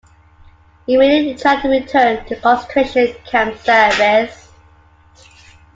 [0.87, 4.49] He immediately tried to return to concentration camp service.